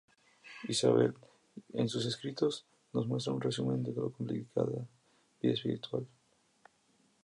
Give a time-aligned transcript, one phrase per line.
[0.67, 1.13] Isabel,
[1.73, 4.87] en sus escritos, nos muestra un resumen de su complicada
[5.39, 6.07] vida espiritual.